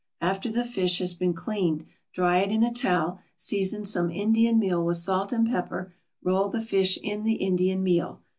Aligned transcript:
After 0.19 0.49
the 0.49 0.63
fish 0.63 0.97
has 0.97 1.13
been 1.13 1.35
cleaned 1.35 1.85
dry 2.11 2.39
it 2.39 2.49
in 2.51 2.63
a 2.63 2.73
towel; 2.73 3.19
season 3.37 3.85
some 3.85 4.09
Indian 4.09 4.57
meal 4.57 4.83
with 4.83 4.97
salt 4.97 5.31
and 5.31 5.47
pepper, 5.47 5.93
roll 6.23 6.49
the 6.49 6.59
fish 6.59 6.97
in 7.03 7.23
the 7.23 7.35
Indian 7.35 7.83
meal. 7.83 8.23